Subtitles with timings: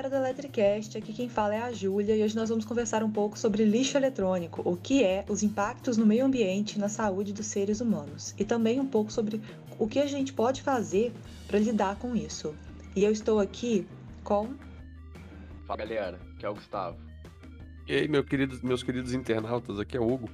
[0.00, 3.10] galera do Electricast, aqui quem fala é a Júlia e hoje nós vamos conversar um
[3.10, 7.34] pouco sobre lixo eletrônico, o que é, os impactos no meio ambiente e na saúde
[7.34, 9.42] dos seres humanos, e também um pouco sobre
[9.78, 11.12] o que a gente pode fazer
[11.46, 12.56] para lidar com isso.
[12.96, 13.86] E eu estou aqui
[14.24, 14.54] com.
[15.66, 16.96] Fala galera, que é o Gustavo.
[17.86, 20.30] E aí, meu querido, meus queridos internautas, aqui é o Hugo.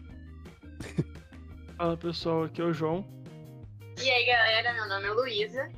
[1.77, 3.05] Fala pessoal, aqui é o João.
[4.01, 5.69] E aí galera, meu nome é Luísa.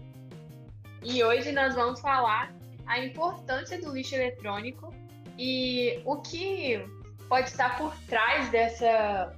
[1.03, 2.58] E hoje nós vamos falar
[2.89, 4.93] a importância do lixo eletrônico
[5.39, 6.83] e o que
[7.29, 9.37] pode estar por trás dessa,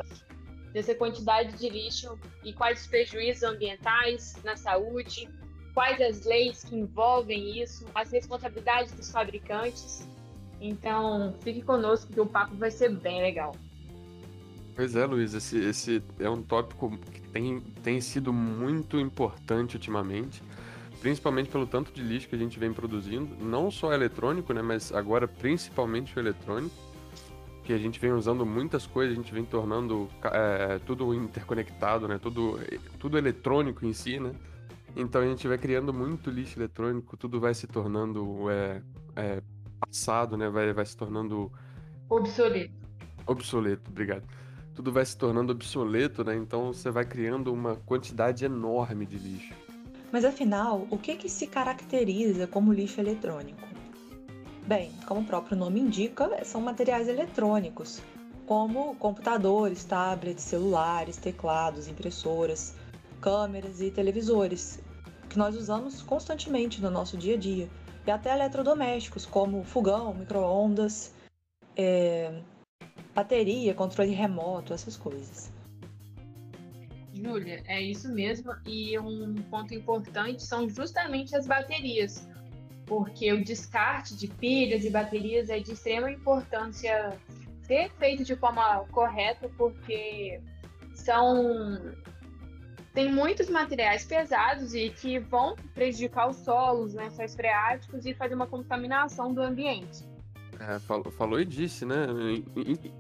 [0.73, 5.29] dessa quantidade de lixo e quais os prejuízos ambientais na saúde,
[5.75, 10.09] quais as leis que envolvem isso, as responsabilidades dos fabricantes.
[10.61, 13.55] Então, fique conosco que o papo vai ser bem legal.
[14.77, 20.43] Pois é, Luiz, esse, esse é um tópico que tem, tem sido muito importante ultimamente
[21.01, 24.93] principalmente pelo tanto de lixo que a gente vem produzindo, não só eletrônico, né, mas
[24.93, 26.75] agora principalmente o eletrônico,
[27.65, 32.19] que a gente vem usando muitas coisas, a gente vem tornando é, tudo interconectado, né,
[32.19, 32.59] tudo,
[32.99, 34.33] tudo eletrônico em si, né,
[34.95, 38.83] então a gente vai criando muito lixo eletrônico, tudo vai se tornando é,
[39.17, 39.43] é,
[39.81, 41.51] passado, né, vai, vai se tornando...
[42.09, 42.75] Obsoleto.
[43.27, 44.25] Obsoleto, obrigado
[44.75, 46.35] tudo vai se tornando obsoleto, né?
[46.37, 49.53] Então você vai criando uma quantidade enorme de lixo.
[50.13, 53.69] Mas afinal, o que, que se caracteriza como lixo eletrônico?
[54.67, 58.03] Bem, como o próprio nome indica, são materiais eletrônicos,
[58.47, 62.75] como computadores, tablets, celulares, teclados, impressoras,
[63.21, 64.81] câmeras e televisores,
[65.29, 67.69] que nós usamos constantemente no nosso dia a dia,
[68.07, 71.13] e até eletrodomésticos, como fogão, micro-ondas,
[71.77, 72.41] é,
[73.15, 75.53] bateria, controle remoto, essas coisas.
[77.23, 78.53] Júlia, é isso mesmo.
[78.67, 82.29] E um ponto importante são justamente as baterias,
[82.87, 87.17] porque o descarte de pilhas e baterias é de extrema importância
[87.63, 90.41] ser feito de forma correta, porque
[90.95, 91.95] são
[92.93, 98.49] tem muitos materiais pesados e que vão prejudicar os solos, lençóis freáticos e fazer uma
[98.49, 100.05] contaminação do ambiente.
[100.59, 102.07] É, falou, falou, e disse, né?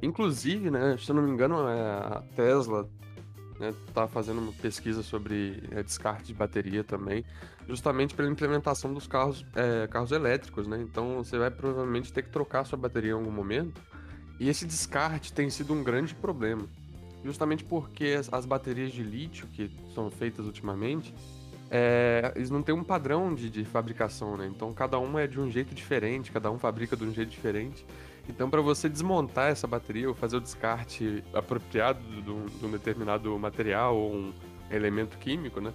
[0.00, 0.96] Inclusive, né?
[0.96, 2.88] Se eu não me engano, é, a Tesla
[3.60, 7.24] né, tá fazendo uma pesquisa sobre é, descarte de bateria também,
[7.68, 10.80] justamente pela implementação dos carros, é, carros elétricos, né?
[10.80, 13.80] Então você vai provavelmente ter que trocar sua bateria em algum momento.
[14.40, 16.66] E esse descarte tem sido um grande problema,
[17.22, 21.14] justamente porque as, as baterias de lítio que são feitas ultimamente,
[21.70, 24.46] é, eles não têm um padrão de, de fabricação, né?
[24.46, 27.84] Então cada uma é de um jeito diferente, cada um fabrica de um jeito diferente.
[28.30, 33.96] Então, para você desmontar essa bateria ou fazer o descarte apropriado de um determinado material
[33.96, 34.32] ou um
[34.70, 35.74] elemento químico, né?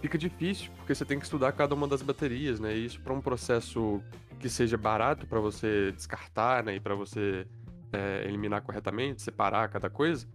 [0.00, 2.74] Fica difícil, porque você tem que estudar cada uma das baterias, né?
[2.74, 4.02] E isso para um processo
[4.40, 6.76] que seja barato para você descartar, né?
[6.76, 7.46] E para você
[7.92, 10.26] é, eliminar corretamente, separar cada coisa,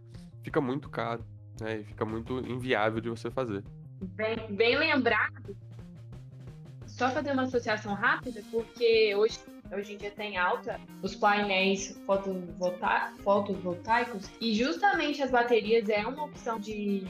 [0.43, 1.25] fica muito caro,
[1.59, 1.79] né?
[1.79, 3.63] E fica muito inviável de você fazer.
[4.01, 5.57] Bem, bem lembrado.
[6.99, 9.39] Só fazer uma associação rápida, porque hoje
[9.71, 11.97] hoje em dia tem alta os painéis
[13.23, 17.05] fotovoltaicos e justamente as baterias é uma opção de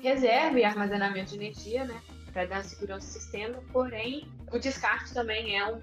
[0.00, 2.00] reserva e armazenamento de energia, né?
[2.32, 5.80] Para dar segurança ao sistema, porém o descarte também é um,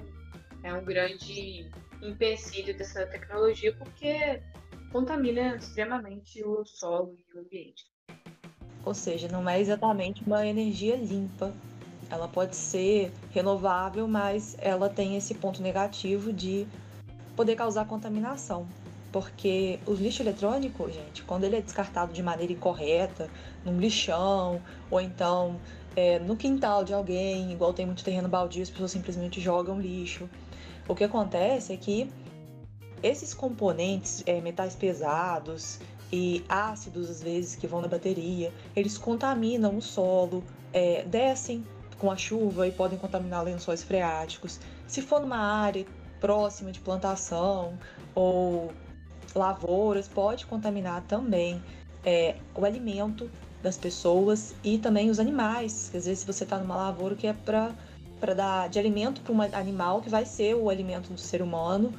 [0.63, 1.69] é um grande
[2.01, 4.41] empecilho dessa tecnologia porque
[4.93, 7.83] contamina extremamente o solo e o ambiente.
[8.85, 11.53] Ou seja, não é exatamente uma energia limpa,
[12.09, 16.67] ela pode ser renovável, mas ela tem esse ponto negativo de
[17.35, 18.67] poder causar contaminação.
[19.11, 23.29] Porque o lixo eletrônico, gente, quando ele é descartado de maneira incorreta,
[23.65, 24.61] num lixão,
[24.91, 25.59] ou então
[25.95, 30.29] é, no quintal de alguém, igual tem muito terreno baldio, as pessoas simplesmente jogam lixo.
[30.87, 32.09] O que acontece é que
[33.01, 35.79] esses componentes, é, metais pesados
[36.11, 41.63] e ácidos, às vezes, que vão na bateria, eles contaminam o solo, é, descem
[41.99, 44.59] com a chuva e podem contaminar lençóis freáticos.
[44.87, 45.85] Se for numa área
[46.19, 47.77] próxima de plantação
[48.15, 48.71] ou
[49.35, 51.61] lavouras, pode contaminar também
[52.03, 53.29] é, o alimento
[53.61, 55.91] das pessoas e também os animais.
[55.93, 59.41] Às vezes, se você está numa lavoura que é para dar de alimento para um
[59.41, 61.93] animal que vai ser o alimento do ser humano,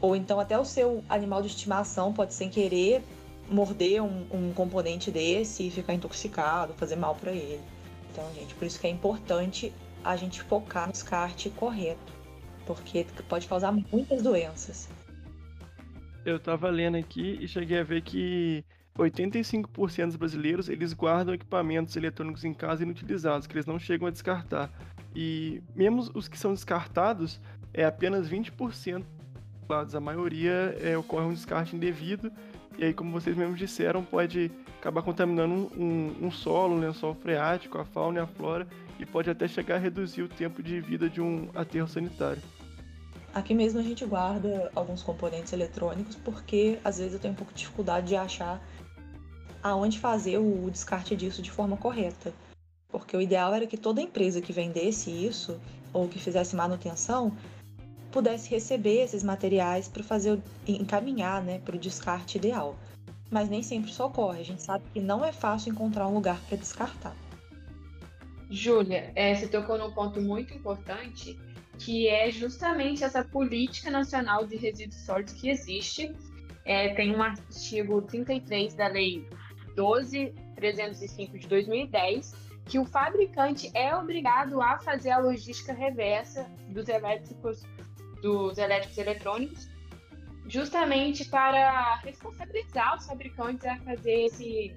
[0.00, 3.02] ou então até o seu animal de estimação pode sem querer
[3.48, 7.60] morder um, um componente desse e ficar intoxicado, fazer mal para ele.
[8.14, 9.72] Então, gente, por isso que é importante
[10.04, 12.12] a gente focar no descarte correto,
[12.64, 14.88] porque pode causar muitas doenças.
[16.24, 18.64] Eu tava lendo aqui e cheguei a ver que
[18.96, 24.12] 85% dos brasileiros eles guardam equipamentos eletrônicos em casa inutilizados, que eles não chegam a
[24.12, 24.70] descartar.
[25.12, 27.40] E mesmo os que são descartados,
[27.72, 29.04] é apenas 20%
[29.92, 32.30] a maioria é, ocorre um descarte indevido,
[32.78, 34.50] e aí, como vocês mesmos disseram, pode
[34.84, 39.30] acabar contaminando um, um solo, um lençol freático, a fauna e a flora, e pode
[39.30, 42.42] até chegar a reduzir o tempo de vida de um aterro sanitário.
[43.32, 47.52] Aqui mesmo a gente guarda alguns componentes eletrônicos porque às vezes eu tenho um pouco
[47.52, 48.62] de dificuldade de achar
[49.62, 52.32] aonde fazer o descarte disso de forma correta.
[52.88, 55.58] Porque o ideal era que toda empresa que vendesse isso
[55.94, 57.32] ou que fizesse manutenção
[58.12, 60.38] pudesse receber esses materiais para fazer
[60.68, 62.76] encaminhar, né, para o descarte ideal.
[63.30, 64.40] Mas nem sempre isso ocorre.
[64.40, 67.16] A gente sabe que não é fácil encontrar um lugar para descartar.
[68.50, 71.38] Júlia, é, você tocou num ponto muito importante,
[71.78, 76.14] que é justamente essa política nacional de resíduos sólidos que existe.
[76.64, 79.26] É, tem um artigo 33 da Lei
[79.76, 82.32] 12.305 de 2010,
[82.66, 87.62] que o fabricante é obrigado a fazer a logística reversa dos elétricos
[88.22, 89.68] dos elétricos eletrônicos,
[90.46, 94.74] justamente para responsabilizar os fabricantes a fazer esse,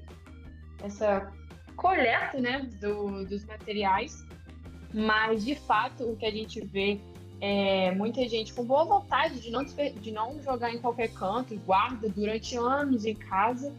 [0.83, 1.31] essa
[1.75, 4.25] coleta né, do, dos materiais.
[4.93, 6.99] Mas, de fato, o que a gente vê
[7.39, 11.57] é muita gente com boa vontade de não, de não jogar em qualquer canto e
[11.57, 13.75] guarda durante anos em casa,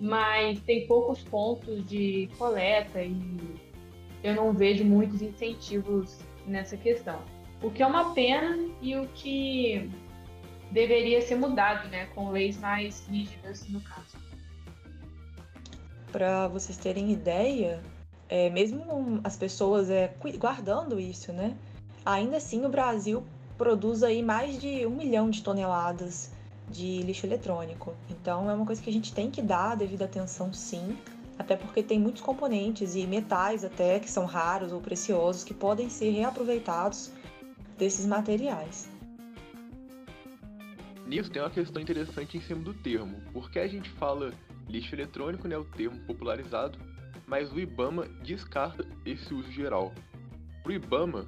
[0.00, 3.16] mas tem poucos pontos de coleta e
[4.22, 7.20] eu não vejo muitos incentivos nessa questão.
[7.62, 9.90] O que é uma pena e o que
[10.72, 14.16] deveria ser mudado, né, com leis mais rígidas no caso.
[16.10, 17.82] Para vocês terem ideia,
[18.28, 21.54] é, mesmo as pessoas é, guardando isso, né,
[22.04, 23.22] ainda assim o Brasil
[23.56, 26.32] produz aí mais de um milhão de toneladas
[26.68, 27.94] de lixo eletrônico.
[28.10, 30.96] Então é uma coisa que a gente tem que dar devida atenção, sim,
[31.38, 35.90] até porque tem muitos componentes e metais até que são raros ou preciosos que podem
[35.90, 37.10] ser reaproveitados
[37.78, 38.91] desses materiais.
[41.12, 44.32] Nisso tem uma questão interessante em cima do termo, porque a gente fala
[44.66, 46.78] lixo eletrônico, né, o termo popularizado,
[47.26, 49.92] mas o IBAMA descarta esse uso geral.
[50.62, 51.26] Para o IBAMA,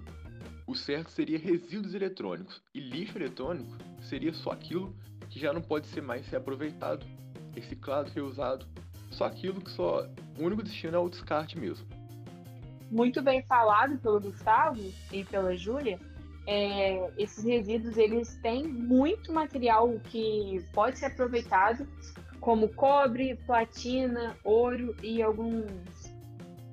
[0.66, 4.96] o certo seria resíduos eletrônicos, e lixo eletrônico seria só aquilo
[5.28, 7.04] que já não pode ser mais reaproveitado,
[7.54, 8.66] reciclado, reusado,
[9.10, 10.08] só aquilo que só
[10.38, 11.86] o único destino é o descarte mesmo.
[12.90, 14.80] Muito bem falado pelo Gustavo
[15.12, 16.00] e pela Júlia
[16.46, 21.86] é, esses resíduos eles têm muito material que pode ser aproveitado,
[22.40, 25.64] como cobre, platina, ouro e alguns,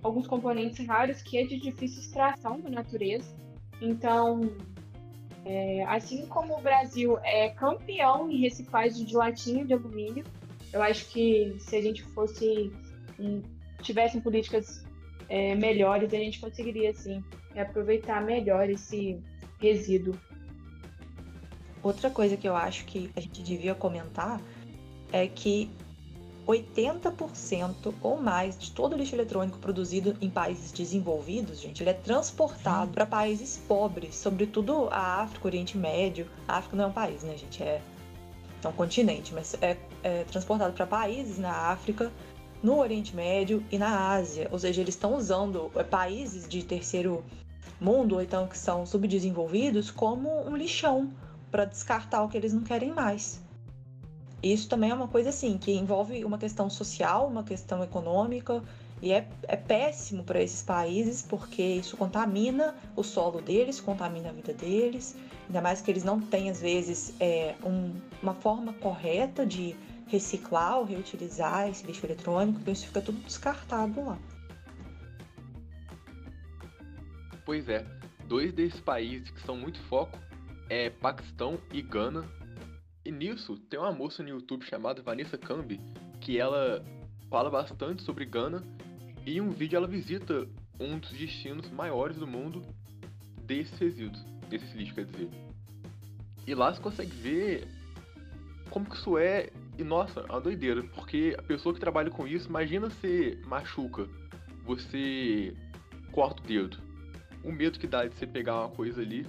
[0.03, 3.33] alguns componentes raros que é de difícil extração da natureza.
[3.81, 4.41] Então,
[5.45, 10.25] é, assim como o Brasil é campeão em reciclagem de latinha de alumínio,
[10.73, 12.71] eu acho que se a gente fosse
[13.81, 14.85] tivessem políticas
[15.29, 17.23] é, melhores, a gente conseguiria sim
[17.55, 19.21] aproveitar melhor esse
[19.61, 20.15] resíduo.
[21.83, 24.41] Outra coisa que eu acho que a gente devia comentar
[25.11, 25.69] é que
[26.47, 31.93] 80% ou mais de todo o lixo eletrônico produzido em países desenvolvidos, gente, ele é
[31.93, 36.27] transportado para países pobres, sobretudo a África, Oriente Médio.
[36.47, 37.61] A África não é um país, né, gente?
[37.63, 37.81] É,
[38.63, 42.11] é um continente, mas é, é transportado para países na África,
[42.61, 44.47] no Oriente Médio e na Ásia.
[44.51, 47.23] Ou seja, eles estão usando é, países de terceiro
[47.81, 51.11] mundo, ou então que são subdesenvolvidos, como um lixão
[51.49, 53.41] para descartar o que eles não querem mais.
[54.41, 58.63] Isso também é uma coisa assim que envolve uma questão social, uma questão econômica
[59.01, 64.31] e é, é péssimo para esses países porque isso contamina o solo deles, contamina a
[64.31, 65.15] vida deles,
[65.47, 69.75] ainda mais que eles não têm às vezes é, um, uma forma correta de
[70.07, 74.17] reciclar ou reutilizar esse lixo eletrônico, então isso fica tudo descartado lá.
[77.51, 77.85] Pois é,
[78.29, 80.17] dois desses países que são muito foco
[80.69, 82.23] é Paquistão e Gana.
[83.03, 85.77] E nisso tem uma moça no YouTube chamada Vanessa Cambi
[86.21, 86.81] que ela
[87.29, 88.63] fala bastante sobre Gana
[89.25, 90.47] e em um vídeo ela visita
[90.79, 92.61] um dos destinos maiores do mundo
[93.43, 95.29] desses resíduos, desses lixos, quer dizer.
[96.47, 97.67] E lá você consegue ver
[98.69, 102.25] como que isso é, e nossa, é uma doideira, porque a pessoa que trabalha com
[102.25, 104.07] isso, imagina você machuca,
[104.63, 105.53] você
[106.13, 106.90] corta o dedo,
[107.43, 109.25] o medo que dá de você pegar uma coisa ali.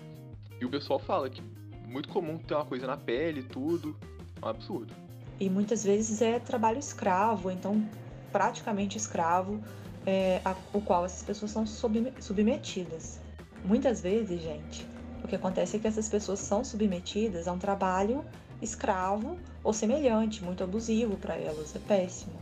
[0.61, 3.97] E o pessoal fala que é muito comum ter uma coisa na pele tudo.
[4.41, 4.93] É um absurdo.
[5.41, 7.85] E muitas vezes é trabalho escravo, então
[8.31, 9.63] praticamente escravo,
[10.07, 13.21] é, a, o qual essas pessoas são submetidas.
[13.65, 14.87] Muitas vezes, gente,
[15.23, 18.25] o que acontece é que essas pessoas são submetidas a um trabalho
[18.61, 21.75] escravo ou semelhante, muito abusivo para elas.
[21.77, 22.42] É péssimo.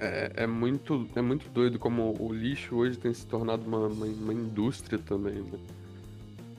[0.00, 4.06] É, é, muito, é muito doido como o lixo hoje tem se tornado uma, uma,
[4.06, 5.58] uma indústria também, né?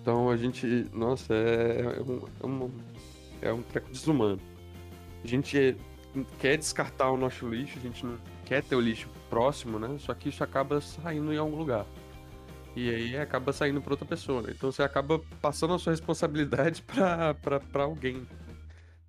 [0.01, 2.71] Então a gente, nossa, é, é, um, é, um,
[3.41, 4.39] é um treco desumano.
[5.23, 5.75] A gente
[6.39, 9.95] quer descartar o nosso lixo, a gente não quer ter o lixo próximo, né?
[9.99, 11.85] Só que isso acaba saindo em algum lugar.
[12.75, 14.41] E aí acaba saindo para outra pessoa.
[14.41, 14.53] Né?
[14.55, 16.83] Então você acaba passando a sua responsabilidade
[17.71, 18.25] para alguém.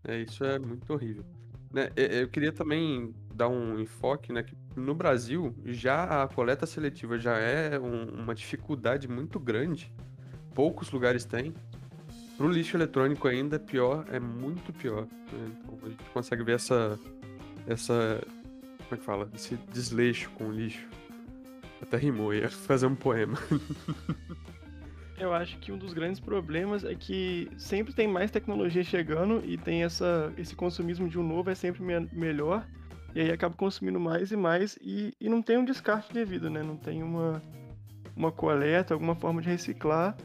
[0.05, 1.25] É, isso é muito horrível.
[1.73, 1.91] Né?
[1.97, 4.43] Eu queria também dar um enfoque, né?
[4.43, 9.91] Que no Brasil já a coleta seletiva já é um, uma dificuldade muito grande.
[10.55, 11.55] Poucos lugares têm.
[12.37, 15.07] Pro lixo eletrônico ainda é pior, é muito pior.
[15.33, 15.57] Né?
[15.63, 16.99] Então a gente consegue ver essa.
[17.67, 18.21] essa.
[18.79, 19.31] como é que fala?
[19.35, 20.87] Esse desleixo com o lixo.
[21.81, 23.39] Até rimou, ia fazer um poema.
[25.19, 29.59] Eu acho que um dos grandes problemas é que sempre tem mais tecnologia chegando e
[29.59, 32.67] tem essa, esse consumismo de um novo é sempre me melhor.
[33.14, 36.62] E aí acaba consumindo mais e mais e, e não tem um descarte devido, né?
[36.62, 37.43] Não tem uma,
[38.14, 40.17] uma coleta, alguma forma de reciclar.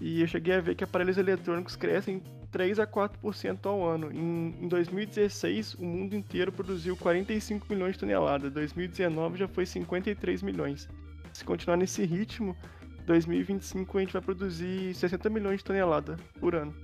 [0.00, 4.10] E eu cheguei a ver que aparelhos eletrônicos crescem 3 a 4% ao ano.
[4.12, 8.52] Em, em 2016, o mundo inteiro produziu 45 milhões de toneladas.
[8.52, 10.88] 2019 já foi 53 milhões.
[11.32, 12.56] Se continuar nesse ritmo,
[13.06, 16.74] 2025 a gente vai produzir 60 milhões de toneladas por ano.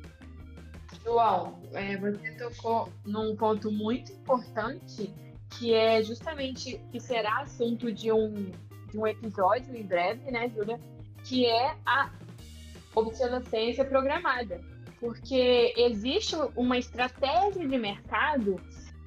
[1.04, 5.12] João, é, você tocou num ponto muito importante
[5.59, 8.50] que é justamente que será assunto de um,
[8.90, 10.80] de um episódio em breve, né, Júlia?
[11.25, 12.11] Que é a
[12.94, 14.61] obsolescência programada.
[14.99, 18.61] Porque existe uma estratégia de mercado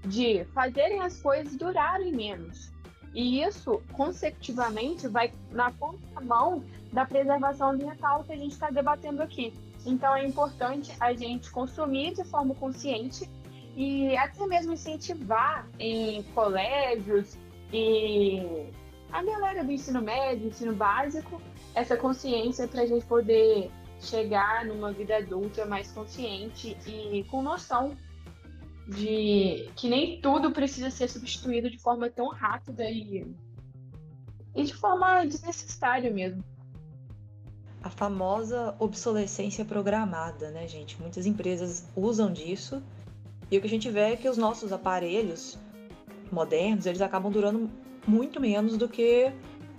[0.05, 2.71] de fazerem as coisas durarem menos.
[3.13, 9.53] E isso, consecutivamente, vai na contramão da preservação ambiental que a gente está debatendo aqui.
[9.85, 13.29] Então, é importante a gente consumir de forma consciente
[13.75, 17.37] e até mesmo incentivar em colégios
[17.71, 18.69] e
[19.11, 21.41] a galera do ensino médio, ensino básico,
[21.73, 27.95] essa consciência para a gente poder chegar numa vida adulta mais consciente e com noção
[28.87, 33.25] de que nem tudo precisa ser substituído de forma tão rápida e,
[34.55, 36.43] e de forma desnecessária mesmo.
[37.85, 40.99] A famosa obsolescência programada, né, gente?
[40.99, 42.81] Muitas empresas usam disso
[43.51, 45.55] e o que a gente vê é que os nossos aparelhos
[46.31, 47.69] modernos, eles acabam durando
[48.07, 49.31] muito menos do que,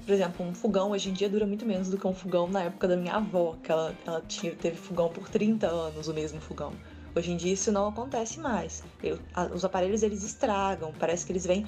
[0.04, 2.62] por exemplo, um fogão hoje em dia dura muito menos do que um fogão na
[2.62, 6.40] época da minha avó, que ela, ela tinha, teve fogão por 30 anos, o mesmo
[6.40, 6.74] fogão.
[7.12, 8.84] Hoje em dia isso não acontece mais.
[9.02, 11.66] Eu, a, os aparelhos eles estragam, parece que eles vêm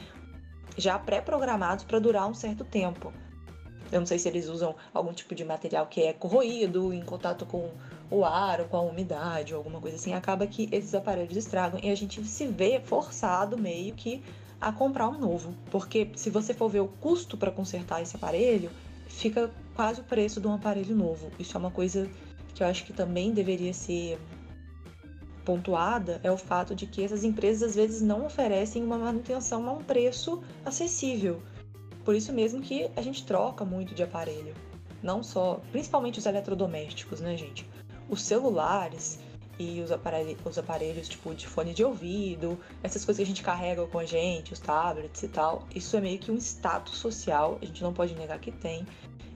[0.76, 3.12] já pré-programados para durar um certo tempo.
[3.90, 7.46] Eu não sei se eles usam algum tipo de material que é corroído, em contato
[7.46, 7.70] com
[8.10, 10.12] o ar ou com a umidade ou alguma coisa assim.
[10.12, 14.22] Acaba que esses aparelhos estragam e a gente se vê forçado meio que
[14.60, 15.54] a comprar um novo.
[15.70, 18.70] Porque se você for ver o custo para consertar esse aparelho,
[19.06, 21.30] fica quase o preço de um aparelho novo.
[21.38, 22.08] Isso é uma coisa
[22.54, 24.18] que eu acho que também deveria ser
[25.48, 29.72] pontuada é o fato de que essas empresas às vezes não oferecem uma manutenção a
[29.72, 31.40] um preço acessível.
[32.08, 34.54] Por isso mesmo que a gente troca muito de aparelho.
[35.02, 37.68] Não só, principalmente os eletrodomésticos, né, gente?
[38.08, 39.18] Os celulares
[39.58, 43.42] e os aparelhos, os aparelhos tipo de fone de ouvido, essas coisas que a gente
[43.42, 47.58] carrega com a gente, os tablets e tal, isso é meio que um status social,
[47.60, 48.86] a gente não pode negar que tem.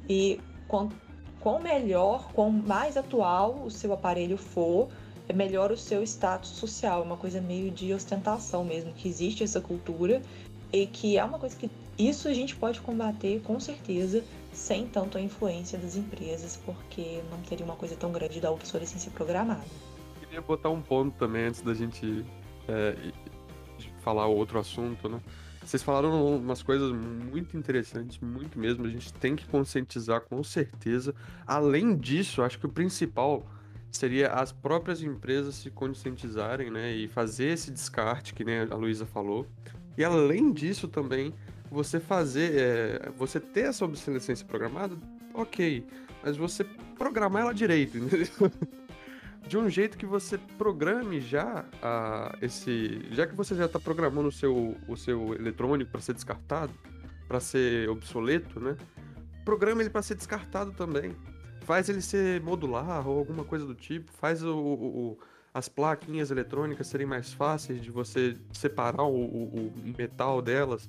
[0.08, 0.96] E quanto,
[1.40, 4.88] quão melhor, quão mais atual o seu aparelho for,
[5.28, 9.44] é melhor o seu status social, é uma coisa meio de ostentação mesmo, que existe
[9.44, 10.22] essa cultura
[10.72, 15.16] e que é uma coisa que isso a gente pode combater com certeza sem tanto
[15.16, 19.62] a influência das empresas, porque não teria uma coisa tão grande da obsolescência programada.
[20.20, 22.24] Queria botar um ponto também antes da gente
[22.68, 22.96] é,
[24.00, 25.20] falar outro assunto, né?
[25.64, 28.84] Vocês falaram umas coisas muito interessantes, muito mesmo.
[28.84, 31.14] A gente tem que conscientizar com certeza.
[31.46, 33.46] Além disso, acho que o principal
[33.90, 39.46] seria as próprias empresas se conscientizarem, né, e fazer esse descarte que a Luísa falou.
[39.96, 41.32] E além disso também,
[41.72, 44.96] você fazer, é, você ter essa obsolescência programada,
[45.34, 45.86] ok,
[46.22, 46.64] mas você
[46.96, 48.52] programar ela direito, entendeu?
[49.46, 54.28] De um jeito que você programe já a, esse, já que você já está programando
[54.28, 56.72] o seu, o seu eletrônico para ser descartado,
[57.26, 58.76] para ser obsoleto, né?
[59.44, 61.16] Programa ele para ser descartado também
[61.62, 65.18] faz ele ser modular ou alguma coisa do tipo, faz o, o,
[65.54, 70.88] as plaquinhas eletrônicas serem mais fáceis de você separar o, o metal delas,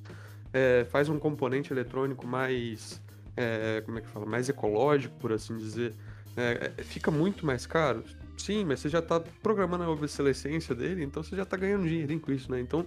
[0.54, 3.02] é, faz um componente eletrônico mais,
[3.36, 5.94] é, como é que fala, mais ecológico, por assim dizer.
[6.38, 8.04] É, é fica muito mais caro,
[8.38, 12.20] sim, mas você já está programando a obsolescência dele, então você já está ganhando dinheiro
[12.20, 12.60] com isso, né?
[12.60, 12.86] Então,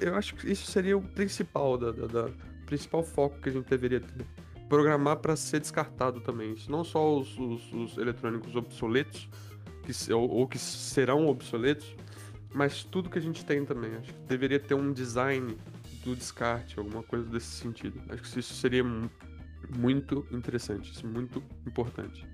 [0.00, 2.30] eu acho que isso seria o principal da, da, da
[2.66, 4.24] principal foco que a gente deveria ter
[4.70, 6.52] programar para ser descartado também.
[6.52, 9.28] Isso não só os, os, os eletrônicos obsoletos,
[9.82, 11.96] que, ou, ou, que serão obsoletos,
[12.54, 13.96] mas tudo que a gente tem também.
[13.96, 15.56] Acho que deveria ter um design
[16.04, 18.00] do descarte, alguma coisa desse sentido.
[18.10, 18.84] Acho que isso seria
[19.76, 22.26] muito interessante, isso muito importante.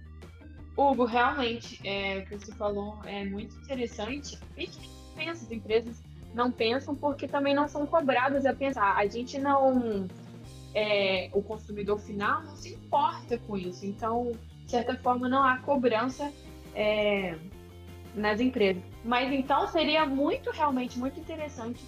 [0.76, 4.38] Hugo, realmente, é, o que você falou é muito interessante.
[4.56, 6.02] E que as empresas
[6.34, 8.96] não pensam porque também não são cobradas a pensar.
[8.96, 10.06] A gente não.
[10.74, 13.86] É, o consumidor final não se importa com isso.
[13.86, 14.32] Então,
[14.64, 16.30] de certa forma, não há cobrança
[16.74, 17.38] é,
[18.14, 18.82] nas empresas.
[19.02, 21.82] Mas então seria muito, realmente, muito interessante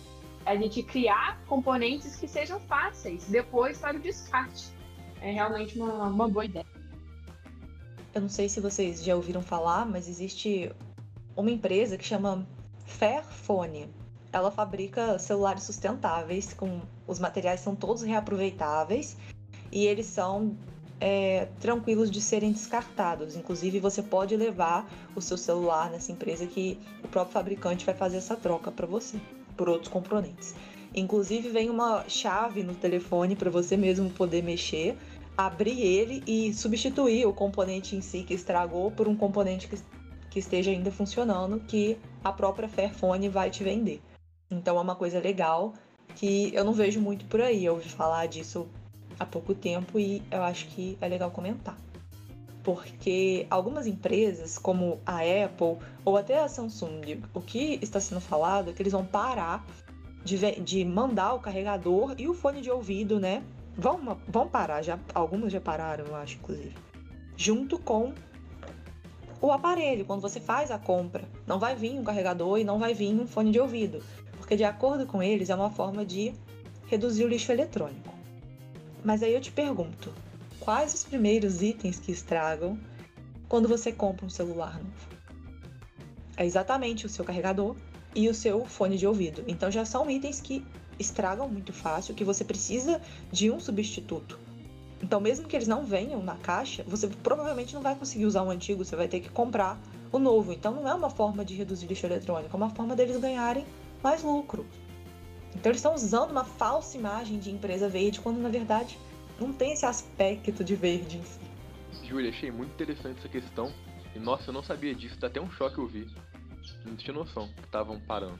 [0.49, 4.73] a gente criar componentes que sejam fáceis depois para o descarte.
[5.21, 6.65] É realmente uma, uma boa ideia.
[8.15, 10.73] Eu não sei se vocês já ouviram falar, mas existe
[11.37, 12.49] uma empresa que chama
[12.87, 13.91] Fairphone.
[14.33, 19.19] Ela fabrica celulares sustentáveis, com os materiais são todos reaproveitáveis
[19.71, 20.57] e eles são
[20.99, 23.37] é, tranquilos de serem descartados.
[23.37, 28.17] Inclusive, você pode levar o seu celular nessa empresa que o próprio fabricante vai fazer
[28.17, 29.21] essa troca para você
[29.59, 30.55] por outros componentes.
[30.95, 34.97] Inclusive, vem uma chave no telefone para você mesmo poder mexer,
[35.37, 39.77] abrir ele e substituir o componente em si que estragou por um componente que,
[40.31, 44.01] que esteja ainda funcionando, que a própria Fairphone vai te vender.
[44.51, 45.75] Então, é uma coisa legal
[46.15, 47.67] que eu não vejo muito por aí.
[47.67, 48.67] Eu ouvi falar disso
[49.21, 51.77] há pouco tempo e eu acho que é legal comentar.
[52.69, 58.69] Porque algumas empresas, como a Apple ou até a Samsung, o que está sendo falado
[58.69, 59.65] é que eles vão parar
[60.23, 63.43] de, de mandar o carregador e o fone de ouvido, né?
[63.75, 66.75] Vão, vão parar, já, algumas já pararam, eu acho, inclusive.
[67.39, 68.13] Junto com
[69.41, 71.25] o aparelho, quando você faz a compra.
[71.47, 74.03] Não vai vir um carregador e não vai vir um fone de ouvido.
[74.37, 76.35] Porque, de acordo com eles, é uma forma de
[76.87, 78.13] reduzir o lixo eletrônico.
[79.03, 80.13] Mas aí eu te pergunto:
[80.69, 82.79] quais os primeiros itens que estragam
[83.49, 85.09] quando você compra um celular novo?
[86.37, 87.75] É exatamente o seu carregador
[88.15, 89.43] e o seu fone de ouvido.
[89.49, 90.63] Então já são itens que
[90.99, 93.01] estragam muito fácil, que você precisa
[93.33, 94.39] de um substituto.
[95.03, 98.51] Então, mesmo que eles não venham na caixa, você provavelmente não vai conseguir usar o
[98.51, 99.81] antigo, você vai ter que comprar
[100.13, 100.53] o novo.
[100.53, 103.65] Então, não é uma forma de reduzir lixo eletrônico, é uma forma deles ganharem
[104.03, 104.67] mais lucro.
[105.55, 108.99] Então eles estão usando uma falsa imagem de empresa verde, quando na verdade
[109.39, 111.41] não tem esse aspecto de verde em si.
[112.05, 113.73] Júlia, achei muito interessante essa questão.
[114.15, 116.09] E nossa, eu não sabia disso, dá até um choque ouvir.
[116.85, 118.39] Não tinha noção que estavam parando.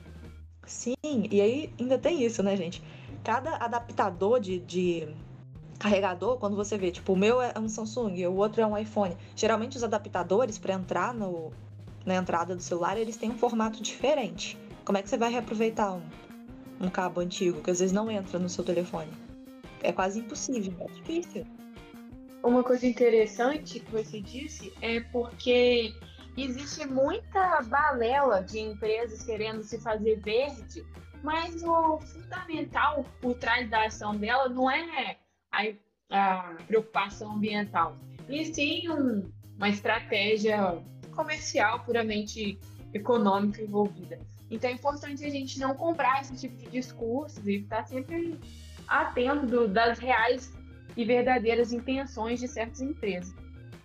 [0.65, 2.81] Sim, e aí ainda tem isso, né, gente?
[3.23, 5.07] Cada adaptador de, de
[5.77, 9.15] carregador, quando você vê, tipo, o meu é um Samsung, o outro é um iPhone.
[9.35, 11.51] Geralmente os adaptadores para entrar no,
[12.05, 14.57] na entrada do celular, eles têm um formato diferente.
[14.85, 16.01] Como é que você vai reaproveitar um?
[16.79, 19.11] um cabo antigo, que às vezes não entra no seu telefone.
[19.81, 21.45] É quase impossível, é difícil.
[22.43, 25.93] Uma coisa interessante que você disse é porque
[26.37, 30.85] existe muita balela de empresas querendo se fazer verde,
[31.21, 35.17] mas o fundamental por trás da ação dela não é
[35.51, 35.63] a,
[36.09, 37.97] a preocupação ambiental,
[38.29, 40.81] e sim um, uma estratégia
[41.13, 42.57] comercial puramente
[42.93, 44.19] econômica envolvida.
[44.49, 48.39] Então é importante a gente não comprar esse tipo de discursos e estar sempre
[48.89, 50.51] atento do, das reais
[50.97, 53.33] e verdadeiras intenções de certas empresas.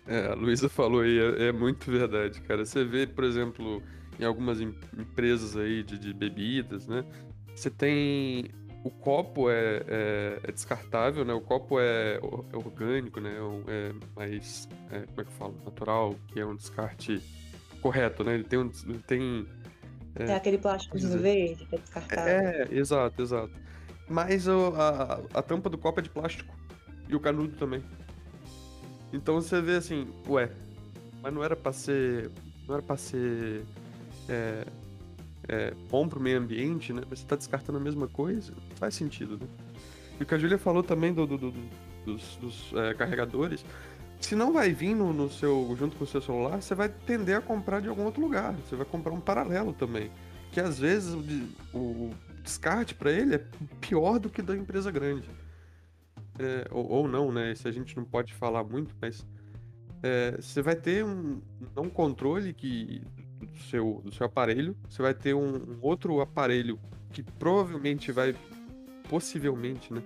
[0.07, 2.65] É, a Luísa falou aí, é, é, muito verdade, cara.
[2.65, 3.81] Você vê, por exemplo,
[4.19, 7.03] em algumas em, empresas aí de, de, bebidas, né?
[7.55, 8.49] Você tem.
[8.83, 11.33] O copo é, é, é descartável, né?
[11.33, 12.19] O copo é,
[12.53, 13.35] é orgânico, né?
[13.67, 14.69] É mais.
[14.91, 15.55] É, como é que eu falo?
[15.65, 17.19] Natural, que é um descarte
[17.81, 18.35] correto, né?
[18.35, 19.47] Ele tem, um, ele tem
[20.15, 22.33] é, é aquele plásticozinho verde que é descartável.
[22.33, 23.64] É, exato, exato.
[24.07, 26.55] Mas o, a, a tampa do copo é de plástico.
[27.07, 27.83] E o canudo também.
[29.13, 30.51] Então você vê assim, ué,
[31.21, 32.31] mas não era pra ser.
[32.67, 33.63] Não era pra ser.
[34.27, 34.65] É,
[35.47, 37.03] é, bom pro meio ambiente, né?
[37.09, 38.51] Você tá descartando a mesma coisa?
[38.51, 39.47] Não faz sentido, né?
[40.19, 41.53] E o que a Julia falou também do, do, do
[42.05, 43.65] dos, dos é, carregadores.
[44.21, 47.37] Se não vai vir no, no, seu, junto com o seu celular, você vai tender
[47.37, 48.53] a comprar de algum outro lugar.
[48.53, 50.09] Você vai comprar um paralelo também.
[50.51, 52.13] Que às vezes o, o
[52.45, 53.45] descarte para ele é
[53.81, 55.29] pior do que da empresa grande.
[56.39, 57.51] É, ou, ou, não, né?
[57.51, 59.25] Isso a gente não pode falar muito, mas
[60.03, 61.41] é, você vai ter um,
[61.75, 63.01] um controle que,
[63.41, 66.79] do, seu, do seu aparelho, você vai ter um, um outro aparelho
[67.11, 68.35] que provavelmente vai,
[69.09, 70.03] possivelmente, né?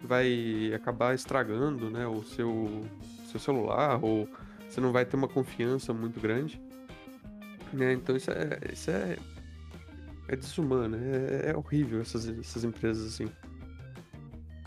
[0.00, 2.84] Vai acabar estragando né, o seu,
[3.30, 4.28] seu celular, ou
[4.68, 6.60] você não vai ter uma confiança muito grande.
[7.72, 7.94] Né?
[7.94, 9.16] Então isso é, isso é,
[10.28, 13.30] é desumano, é, é horrível essas, essas empresas assim.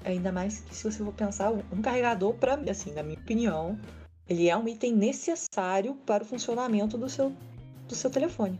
[0.04, 3.80] Ainda mais que se você for pensar, um carregador, para assim, na minha opinião,
[4.30, 7.34] ele é um item necessário para o funcionamento do seu,
[7.88, 8.60] do seu telefone.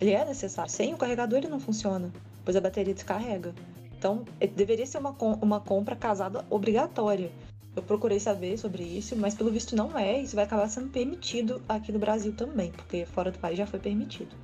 [0.00, 0.70] Ele é necessário.
[0.70, 2.10] Sem o carregador ele não funciona,
[2.44, 3.54] pois a bateria descarrega.
[3.96, 4.24] Então,
[4.56, 7.30] deveria ser uma, uma compra casada obrigatória.
[7.76, 10.20] Eu procurei saber sobre isso, mas pelo visto não é.
[10.20, 13.78] Isso vai acabar sendo permitido aqui no Brasil também, porque fora do país já foi
[13.78, 14.34] permitido.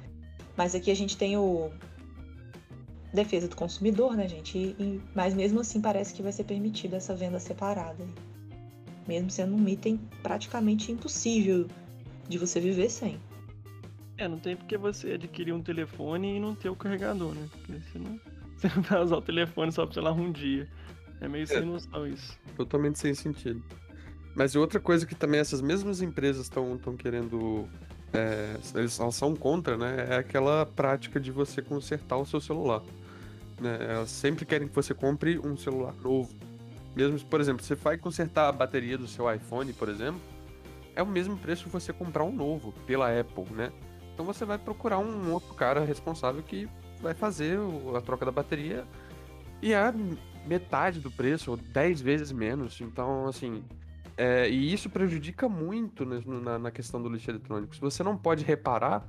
[0.59, 1.71] Mas aqui a gente tem o
[3.15, 4.59] defesa do consumidor, né, gente?
[4.59, 8.05] E, mas mesmo assim parece que vai ser permitida essa venda separada.
[9.07, 11.69] Mesmo sendo um item praticamente impossível
[12.29, 13.21] de você viver sem.
[14.19, 17.49] É, não tem porque você adquirir um telefone e não ter o carregador, né?
[17.53, 18.21] Porque senão
[18.59, 20.69] você não vai usar o telefone só pra, sei lá, um dia.
[21.21, 21.47] É meio é.
[21.47, 22.37] sem noção isso.
[22.57, 23.63] Totalmente sem sentido.
[24.35, 27.69] Mas outra coisa que também essas mesmas empresas estão querendo.
[28.13, 30.07] É, eles são contra, né?
[30.11, 32.83] É aquela prática de você consertar o seu celular.
[33.61, 33.79] Né?
[33.91, 36.31] Elas sempre querem que você compre um celular novo.
[36.97, 40.21] Mesmo, por exemplo, você vai consertar a bateria do seu iPhone, por exemplo,
[40.97, 43.71] é o mesmo preço que você comprar um novo pela Apple, né?
[44.13, 46.69] Então você vai procurar um outro cara responsável que
[47.01, 47.57] vai fazer
[47.97, 48.85] a troca da bateria
[49.63, 49.93] e é
[50.45, 52.81] metade do preço, ou 10 vezes menos.
[52.81, 53.63] Então, assim.
[54.19, 57.73] É, e isso prejudica muito na, na, questão do lixo eletrônico.
[57.73, 59.07] Se você não pode reparar,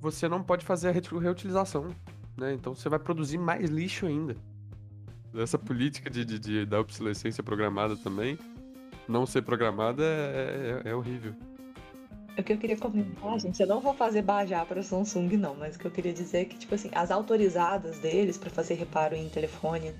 [0.00, 1.88] você não pode fazer a reutilização.
[2.34, 2.54] Né?
[2.54, 4.34] Então você vai produzir mais lixo ainda.
[5.36, 8.38] Essa política de, de, de da obsolescência programada também,
[9.06, 11.34] não ser programada é, é, é horrível.
[12.38, 15.76] O que eu queria comentar, gente, eu não vou fazer bajar para Samsung, não, mas
[15.76, 19.14] o que eu queria dizer é que, tipo assim, as autorizadas deles para fazer reparo
[19.14, 19.92] em telefone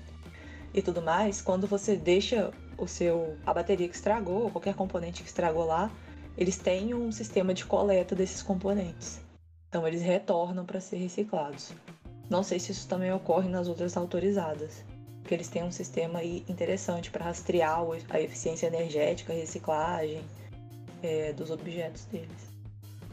[0.73, 5.21] e tudo mais, quando você deixa o seu a bateria que estragou, ou qualquer componente
[5.21, 5.91] que estragou lá,
[6.37, 9.21] eles têm um sistema de coleta desses componentes.
[9.69, 11.71] Então eles retornam para ser reciclados.
[12.29, 14.83] Não sei se isso também ocorre nas outras autorizadas,
[15.21, 20.21] porque eles têm um sistema interessante para rastrear a eficiência energética, a reciclagem
[21.03, 22.55] é, dos objetos deles.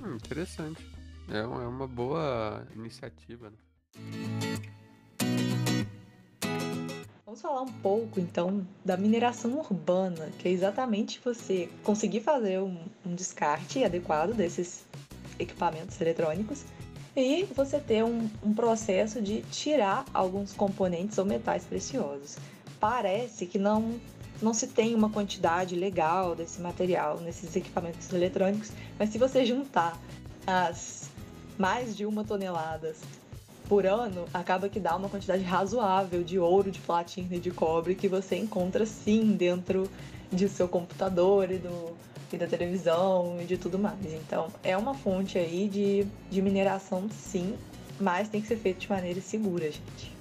[0.02, 0.86] Hum, interessante.
[1.28, 3.50] É uma, é uma boa iniciativa.
[3.50, 3.56] Né?
[7.32, 12.76] Vamos falar um pouco então da mineração urbana, que é exatamente você conseguir fazer um,
[13.06, 14.84] um descarte adequado desses
[15.38, 16.62] equipamentos eletrônicos
[17.16, 22.36] e você ter um, um, processo de tirar alguns componentes ou metais preciosos.
[22.78, 23.98] Parece que não,
[24.42, 29.98] não se tem uma quantidade legal desse material nesses equipamentos eletrônicos, mas se você juntar
[30.46, 31.08] as
[31.56, 32.94] mais de uma tonelada
[33.72, 37.94] por ano, acaba que dá uma quantidade razoável de ouro, de platina e de cobre
[37.94, 39.88] que você encontra sim dentro
[40.30, 41.96] de seu computador e, do,
[42.30, 44.12] e da televisão e de tudo mais.
[44.12, 47.56] Então, é uma fonte aí de, de mineração, sim,
[47.98, 50.12] mas tem que ser feito de maneira segura, gente.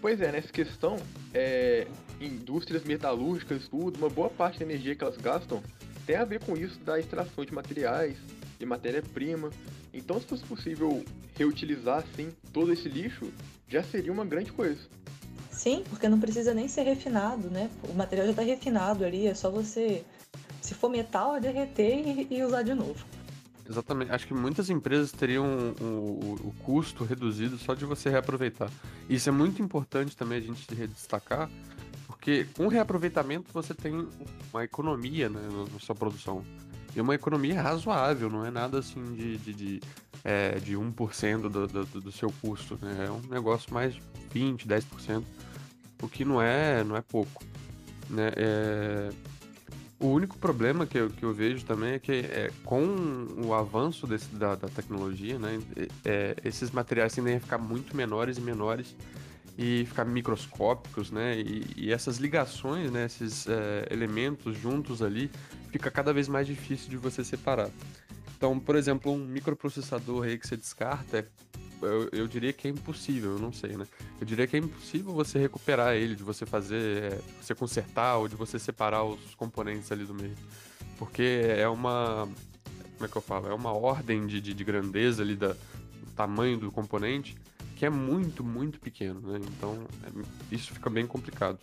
[0.00, 0.96] Pois é, nessa questão,
[1.34, 1.88] é,
[2.20, 5.60] indústrias metalúrgicas, tudo, uma boa parte da energia que elas gastam
[6.06, 8.16] tem a ver com isso da extração de materiais,
[8.60, 9.50] de matéria-prima.
[9.92, 11.02] Então, se fosse possível
[11.34, 13.32] reutilizar assim todo esse lixo,
[13.66, 14.80] já seria uma grande coisa.
[15.50, 17.70] Sim, porque não precisa nem ser refinado, né?
[17.88, 20.04] O material já está refinado ali, é só você,
[20.60, 23.04] se for metal, é derreter e, e usar de novo.
[23.68, 24.12] Exatamente.
[24.12, 28.70] Acho que muitas empresas teriam o, o, o, custo reduzido só de você reaproveitar.
[29.08, 31.48] Isso é muito importante também a gente destacar,
[32.06, 34.08] porque com reaproveitamento você tem
[34.52, 35.40] uma economia né,
[35.72, 36.44] na sua produção.
[36.94, 39.80] E uma economia razoável, não é nada assim de, de, de,
[40.24, 42.78] é, de 1% do, do, do seu custo.
[42.82, 43.06] Né?
[43.06, 43.94] É um negócio mais
[44.34, 45.22] 20%, 10%,
[46.02, 47.44] o que não é, não é pouco.
[48.08, 48.32] Né?
[48.36, 49.10] É...
[50.00, 54.06] O único problema que eu, que eu vejo também é que é, com o avanço
[54.06, 55.60] desse, da, da tecnologia, né,
[56.06, 58.96] é, esses materiais tendem a ficar muito menores e menores
[59.60, 61.38] e ficar microscópicos, né?
[61.38, 63.04] E, e essas ligações, né?
[63.04, 65.30] Esses é, elementos juntos ali,
[65.70, 67.68] fica cada vez mais difícil de você separar.
[68.34, 71.28] Então, por exemplo, um microprocessador aí que você descarta,
[71.82, 73.86] eu, eu, diria que é impossível, eu não sei, né?
[74.18, 78.28] Eu diria que é impossível você recuperar ele, de você fazer, é, você consertar ou
[78.28, 80.36] de você separar os componentes ali do meio.
[80.98, 82.26] Porque é uma,
[82.94, 83.46] como é que eu falo?
[83.46, 87.36] É uma ordem de, de, de grandeza ali da, do tamanho do componente
[87.80, 89.40] que é muito, muito pequeno, né?
[89.56, 91.58] Então é, isso fica bem complicado.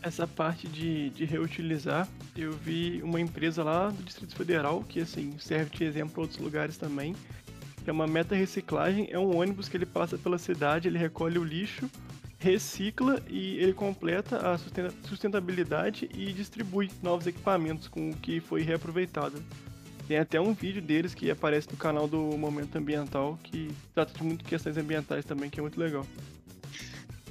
[0.00, 5.36] Essa parte de, de reutilizar, eu vi uma empresa lá do Distrito Federal, que assim,
[5.38, 7.14] serve de exemplo para outros lugares também,
[7.86, 11.44] é uma meta reciclagem, é um ônibus que ele passa pela cidade, ele recolhe o
[11.44, 11.90] lixo,
[12.38, 14.56] recicla e ele completa a
[15.06, 19.42] sustentabilidade e distribui novos equipamentos com o que foi reaproveitado.
[20.06, 24.22] Tem até um vídeo deles que aparece no canal do Momento Ambiental, que trata de
[24.22, 26.06] muito questões ambientais também, que é muito legal.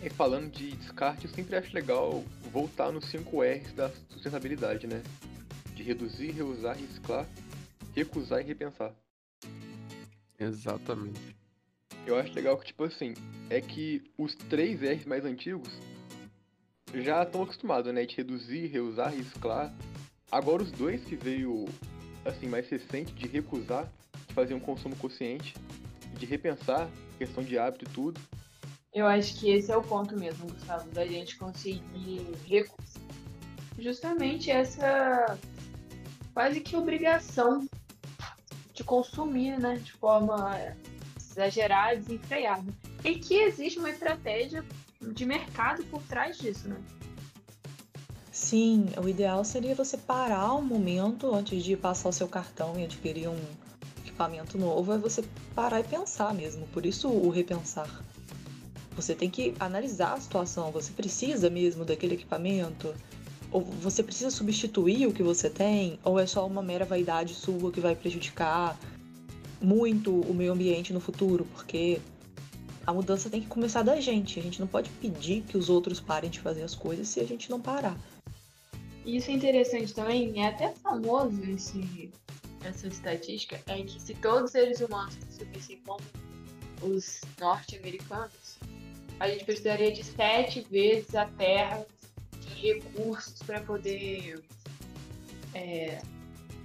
[0.01, 5.01] E falando de descarte, eu sempre acho legal voltar nos 5 R's da sustentabilidade, né?
[5.75, 7.27] De reduzir, reusar, reciclar,
[7.95, 8.91] recusar e repensar.
[10.39, 11.19] Exatamente.
[12.05, 13.13] Eu acho legal que, tipo assim,
[13.49, 15.69] é que os três R's mais antigos
[16.95, 18.05] já estão acostumados, né?
[18.05, 19.73] De reduzir, reusar, reciclar.
[20.29, 21.65] Agora os dois que veio,
[22.25, 23.91] assim, mais recente, de recusar,
[24.27, 25.53] de fazer um consumo consciente,
[26.13, 28.21] de repensar, questão de hábito e tudo,
[28.93, 33.01] Eu acho que esse é o ponto mesmo, Gustavo, da gente conseguir recursos.
[33.79, 35.39] Justamente essa
[36.31, 37.67] quase que obrigação
[38.71, 40.55] de consumir, né, de forma
[41.19, 42.71] exagerada, desenfreada.
[43.03, 44.63] E que existe uma estratégia
[45.01, 46.79] de mercado por trás disso, né?
[48.43, 52.83] Sim, o ideal seria você parar um momento antes de passar o seu cartão e
[52.83, 53.39] adquirir um
[53.99, 55.23] equipamento novo, é você
[55.55, 56.67] parar e pensar mesmo.
[56.67, 58.03] Por isso o repensar.
[58.97, 60.71] Você tem que analisar a situação.
[60.71, 62.93] Você precisa mesmo daquele equipamento?
[63.49, 65.97] Ou você precisa substituir o que você tem?
[66.03, 68.77] Ou é só uma mera vaidade sua que vai prejudicar
[69.61, 71.47] muito o meio ambiente no futuro?
[71.53, 72.01] Porque
[72.85, 74.37] a mudança tem que começar da gente.
[74.37, 77.25] A gente não pode pedir que os outros parem de fazer as coisas se a
[77.25, 77.97] gente não parar.
[79.05, 82.11] E isso é interessante também, é até famoso esse,
[82.63, 86.01] essa estatística, é que se todos os seres humanos consumissem como
[86.81, 88.57] os norte-americanos,
[89.19, 91.85] a gente precisaria de sete vezes a Terra
[92.39, 94.41] de recursos para poder
[95.53, 96.01] é,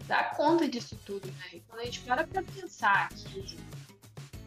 [0.06, 1.44] dar conta disso tudo, né?
[1.54, 3.56] E quando a gente para para pensar que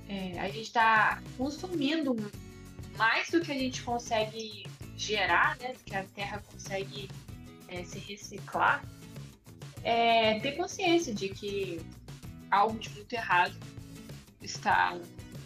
[0.10, 2.16] é, a gente está consumindo
[2.98, 4.66] mais do que a gente consegue
[4.98, 5.74] gerar, né?
[5.74, 7.10] Do que a Terra consegue
[7.72, 8.84] é, se reciclar,
[9.84, 11.82] é, ter consciência de que
[12.52, 13.56] algo de muito errado
[14.42, 14.98] está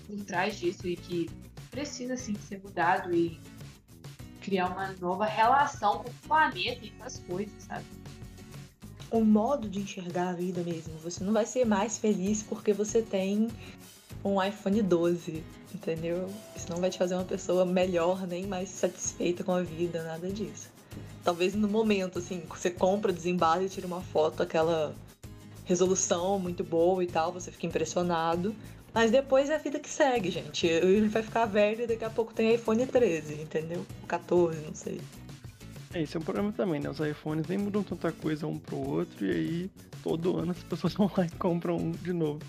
[0.07, 1.29] por trás disso e que
[1.71, 3.39] precisa sim ser mudado e
[4.41, 7.85] criar uma nova relação com o planeta e com as coisas, sabe?
[9.11, 10.97] o modo de enxergar a vida mesmo.
[10.99, 13.47] Você não vai ser mais feliz porque você tem
[14.23, 16.27] um iPhone 12, entendeu?
[16.55, 20.29] Isso não vai te fazer uma pessoa melhor nem mais satisfeita com a vida, nada
[20.29, 20.74] disso.
[21.23, 24.95] Talvez no momento, assim, você compra, desembala e tira uma foto, aquela
[25.65, 28.55] resolução muito boa e tal, você fica impressionado.
[28.93, 30.65] Mas depois é a vida que segue, gente.
[30.65, 33.86] Ele vai ficar velho e daqui a pouco tem iPhone 13, entendeu?
[34.08, 35.01] 14, não sei.
[35.93, 36.89] É, esse é um problema também, né?
[36.89, 40.93] Os iPhones nem mudam tanta coisa um pro outro e aí todo ano as pessoas
[40.95, 42.39] vão lá e compram um de novo.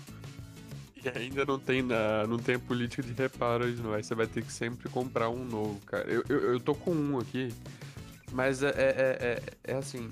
[1.03, 3.93] E ainda não tem, na, não tem a política de reparos, não.
[3.93, 6.09] Aí você vai ter que sempre comprar um novo, cara.
[6.09, 7.53] Eu, eu, eu tô com um aqui,
[8.31, 10.09] mas é, é, é, é, é assim,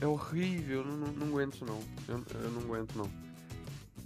[0.00, 1.80] é horrível, eu não, não, não aguento isso não.
[2.08, 3.10] Eu, eu não aguento não.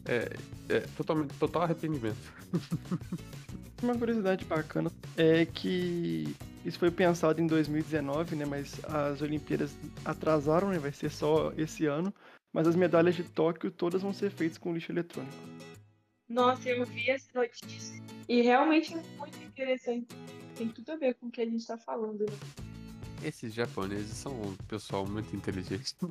[0.05, 0.31] É,
[0.69, 2.17] é totalmente, total arrependimento.
[3.83, 8.45] Uma curiosidade bacana é que isso foi pensado em 2019, né?
[8.45, 10.79] Mas as Olimpíadas atrasaram, né?
[10.79, 12.13] Vai ser só esse ano.
[12.53, 15.33] Mas as medalhas de Tóquio todas vão ser feitas com lixo eletrônico.
[16.29, 18.03] Nossa, eu vi essa notícia.
[18.29, 20.09] E realmente é muito interessante.
[20.57, 22.68] Tem tudo a ver com o que a gente tá falando, né?
[23.23, 25.95] Esses japoneses são um pessoal muito inteligente.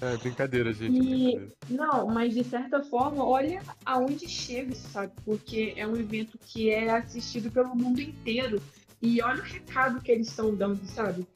[0.00, 0.96] é brincadeira, gente.
[0.96, 1.52] E, brincadeira.
[1.70, 5.12] não, mas de certa forma, olha aonde chega sabe?
[5.24, 8.60] Porque é um evento que é assistido pelo mundo inteiro.
[9.00, 11.26] E olha o recado que eles estão dando, sabe?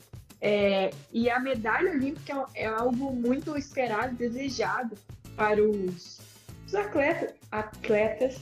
[0.41, 4.97] É, e a medalha olímpica é, é algo muito esperado, desejado
[5.35, 6.21] para os,
[6.67, 8.39] os atleta- atletas.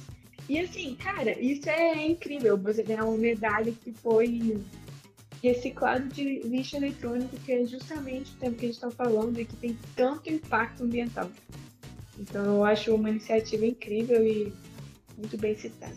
[0.48, 2.56] E assim, cara, isso é incrível.
[2.58, 4.62] Você ganhar uma medalha que foi
[5.42, 9.44] reciclado de lixo eletrônico, que é justamente o tempo que a gente está falando e
[9.44, 11.30] que tem tanto impacto ambiental.
[12.18, 14.52] Então eu acho uma iniciativa incrível e
[15.18, 15.94] muito bem citada.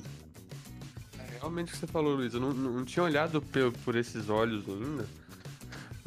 [1.20, 4.30] É, Realmente o que você falou, Luiz, eu não, não tinha olhado pe- por esses
[4.30, 5.06] olhos ainda.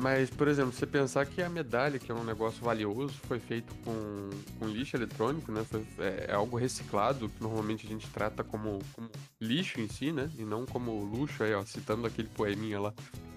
[0.01, 3.75] Mas, por exemplo, você pensar que a medalha, que é um negócio valioso, foi feito
[3.85, 5.63] com, com lixo eletrônico, né?
[5.63, 10.11] Foi- é, é algo reciclado, que normalmente a gente trata como, como lixo em si,
[10.11, 10.31] né?
[10.39, 12.95] E não como luxo, aí, ó, citando aquele poeminha lá.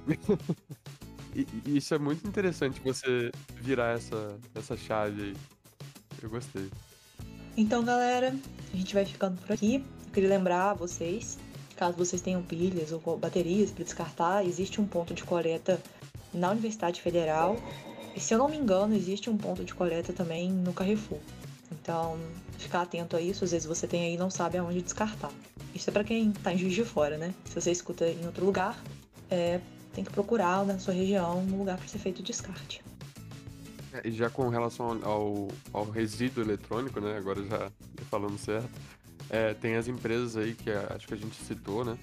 [1.35, 5.35] e, e isso é muito interessante você virar essa, essa chave aí.
[6.21, 6.69] Eu gostei.
[7.57, 8.33] Então, galera,
[8.73, 9.85] a gente vai ficando por aqui.
[10.05, 11.37] Eu queria lembrar vocês,
[11.75, 15.77] caso vocês tenham pilhas ou baterias para descartar, existe um ponto de coleta
[16.33, 17.57] na Universidade Federal.
[18.15, 21.19] E se eu não me engano, existe um ponto de coleta também no Carrefour.
[21.71, 22.17] Então,
[22.57, 25.31] ficar atento a isso, às vezes você tem aí e não sabe aonde descartar.
[25.73, 27.33] Isso é para quem tá em Juiz de Fora, né?
[27.45, 28.79] Se você escuta em outro lugar,
[29.29, 29.59] é,
[29.93, 32.83] tem que procurar na sua região um lugar para ser feito o descarte.
[33.91, 37.17] É, E já com relação ao, ao resíduo eletrônico, né?
[37.17, 37.71] Agora já
[38.09, 38.69] falando certo.
[39.29, 41.97] é, tem as empresas aí que acho que a gente citou, né?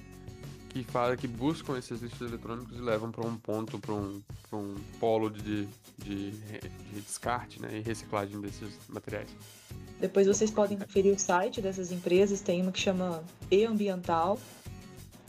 [0.70, 4.76] Que fala que buscam esses lixos eletrônicos e levam para um ponto, para um, um
[4.98, 5.66] polo de,
[5.98, 9.28] de, de descarte né, e reciclagem desses materiais.
[10.00, 14.38] Depois vocês podem conferir o site dessas empresas, tem uma que chama E-Ambiental.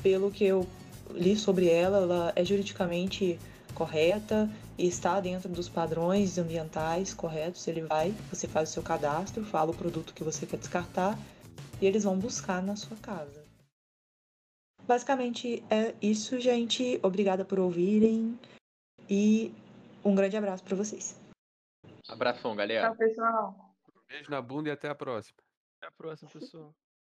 [0.01, 0.67] Pelo que eu
[1.11, 3.37] li sobre ela, ela é juridicamente
[3.73, 7.67] correta e está dentro dos padrões ambientais corretos.
[7.67, 11.17] Ele vai, você faz o seu cadastro, fala o produto que você quer descartar
[11.81, 13.40] e eles vão buscar na sua casa.
[14.87, 16.99] Basicamente é isso, gente.
[17.03, 18.37] Obrigada por ouvirem
[19.09, 19.53] e
[20.03, 21.19] um grande abraço para vocês.
[22.07, 22.87] Abração, galera.
[22.87, 23.75] Tchau, pessoal.
[24.07, 25.37] Beijo na bunda e até a próxima.
[25.77, 26.73] Até a próxima, pessoal.